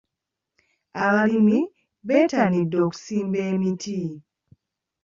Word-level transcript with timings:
Abalimi 1.05 1.59
bettanidde 2.07 2.77
okusimba 2.85 3.39
emiti. 3.51 3.99